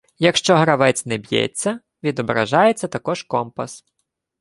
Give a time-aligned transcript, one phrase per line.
[0.19, 3.85] Якщо гравець не б'ється, відображається також компас.